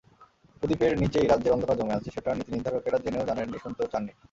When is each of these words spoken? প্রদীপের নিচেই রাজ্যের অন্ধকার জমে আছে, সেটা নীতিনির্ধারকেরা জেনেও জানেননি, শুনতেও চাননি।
প্রদীপের 0.59 0.91
নিচেই 1.01 1.27
রাজ্যের 1.27 1.53
অন্ধকার 1.53 1.77
জমে 1.79 1.97
আছে, 1.97 2.09
সেটা 2.11 2.29
নীতিনির্ধারকেরা 2.37 2.97
জেনেও 2.99 3.27
জানেননি, 3.29 3.57
শুনতেও 3.63 3.91
চাননি। 3.93 4.11